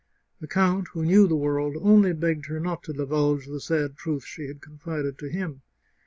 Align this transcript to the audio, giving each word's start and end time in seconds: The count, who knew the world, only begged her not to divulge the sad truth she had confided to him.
The 0.39 0.47
count, 0.47 0.87
who 0.93 1.05
knew 1.05 1.27
the 1.27 1.35
world, 1.35 1.75
only 1.79 2.11
begged 2.11 2.47
her 2.47 2.59
not 2.59 2.81
to 2.85 2.91
divulge 2.91 3.45
the 3.45 3.59
sad 3.61 3.95
truth 3.97 4.25
she 4.25 4.47
had 4.47 4.59
confided 4.59 5.19
to 5.19 5.29
him. 5.29 5.61